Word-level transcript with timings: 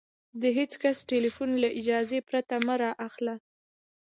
د 0.41 0.43
هېڅ 0.57 0.71
کس 0.81 0.97
ټلیفون 1.11 1.49
له 1.63 1.69
اجازې 1.79 2.19
پرته 2.29 2.55
مه 2.65 2.75
را 2.81 2.91
اخلئ! 3.07 3.37